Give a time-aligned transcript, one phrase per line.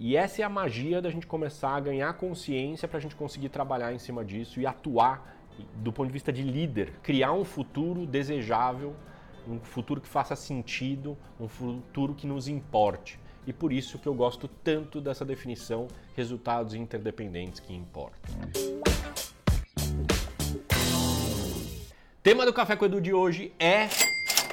[0.00, 3.48] E essa é a magia da gente começar a ganhar consciência para a gente conseguir
[3.48, 5.36] trabalhar em cima disso e atuar
[5.74, 8.94] do ponto de vista de líder, criar um futuro desejável,
[9.44, 13.18] um futuro que faça sentido, um futuro que nos importe.
[13.44, 18.20] E por isso que eu gosto tanto dessa definição resultados interdependentes que importam.
[22.22, 23.88] Tema do Café com Edu de hoje é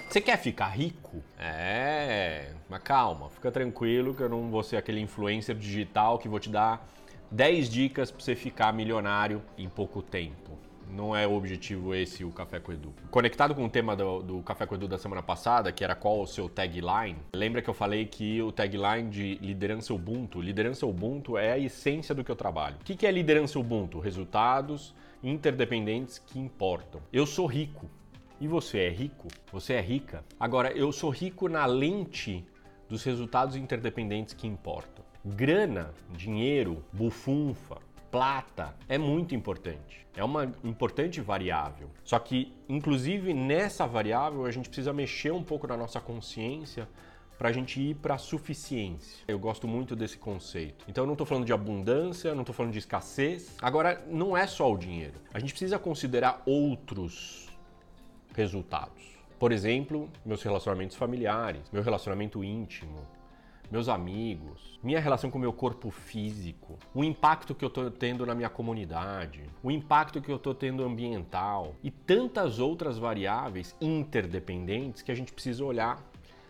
[0.10, 1.22] você quer ficar rico?
[1.38, 6.40] É, mas calma, fica tranquilo que eu não vou ser aquele influencer digital que vou
[6.40, 6.88] te dar
[7.32, 10.58] 10 dicas para você ficar milionário em pouco tempo.
[10.90, 12.94] Não é o objetivo esse o Café com Edu.
[13.10, 16.22] Conectado com o tema do, do, Café com Edu da semana passada, que era qual
[16.22, 21.38] o seu tagline, lembra que eu falei que o tagline de liderança Ubuntu, liderança Ubuntu
[21.38, 22.78] é a essência do que eu trabalho.
[22.80, 24.00] O que é liderança Ubuntu?
[24.00, 24.94] Resultados
[25.24, 27.02] interdependentes que importam.
[27.12, 27.90] Eu sou rico,
[28.40, 29.28] e você é rico?
[29.52, 30.24] Você é rica?
[30.40, 32.46] Agora, eu sou rico na lente
[32.88, 35.04] dos resultados interdependentes que importam.
[35.24, 37.78] Grana, dinheiro, bufunfa,
[38.12, 40.06] plata é muito importante.
[40.16, 41.90] É uma importante variável.
[42.04, 46.88] Só que, inclusive nessa variável, a gente precisa mexer um pouco na nossa consciência
[47.38, 49.26] para a gente ir para a suficiência.
[49.28, 50.86] Eu gosto muito desse conceito.
[50.88, 53.56] Então eu não estou falando de abundância, não estou falando de escassez.
[53.62, 55.16] Agora, não é só o dinheiro.
[55.34, 57.50] A gente precisa considerar outros
[58.34, 59.15] resultados.
[59.38, 63.06] Por exemplo, meus relacionamentos familiares, meu relacionamento íntimo,
[63.70, 68.26] meus amigos, minha relação com o meu corpo físico, o impacto que eu estou tendo
[68.26, 75.02] na minha comunidade, o impacto que eu estou tendo ambiental e tantas outras variáveis interdependentes
[75.02, 76.02] que a gente precisa olhar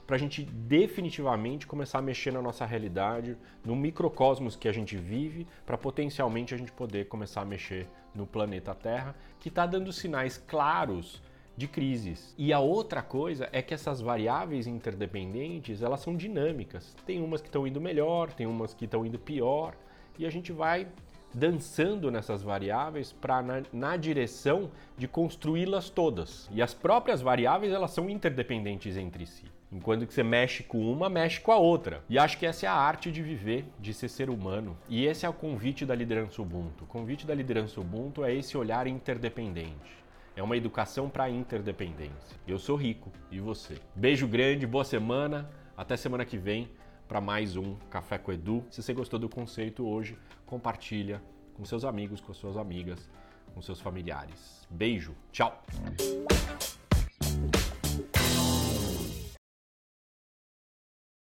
[0.05, 4.95] para a gente definitivamente começar a mexer na nossa realidade, no microcosmos que a gente
[4.95, 9.91] vive, para potencialmente a gente poder começar a mexer no planeta Terra, que está dando
[9.91, 11.21] sinais claros
[11.57, 12.33] de crises.
[12.37, 16.95] E a outra coisa é que essas variáveis interdependentes, elas são dinâmicas.
[17.05, 19.75] Tem umas que estão indo melhor, tem umas que estão indo pior,
[20.17, 20.87] e a gente vai
[21.33, 26.49] dançando nessas variáveis para na, na, direção de construí-las todas.
[26.51, 29.43] E as próprias variáveis, elas são interdependentes entre si.
[29.69, 32.01] Enquanto que você mexe com uma, mexe com a outra.
[32.07, 34.77] E acho que essa é a arte de viver, de ser ser humano.
[34.87, 36.85] E esse é o convite da liderança Ubuntu.
[36.85, 40.04] O convite da liderança Ubuntu é esse olhar interdependente.
[40.35, 42.37] É uma educação para interdependência.
[42.45, 43.77] Eu sou rico e você.
[43.95, 45.49] Beijo grande, boa semana.
[45.77, 46.69] Até semana que vem
[47.07, 48.65] para mais um Café com Edu.
[48.69, 53.09] Se você gostou do conceito hoje, compartilha com seus amigos, com suas amigas,
[53.53, 54.67] com seus familiares.
[54.69, 55.63] Beijo, tchau.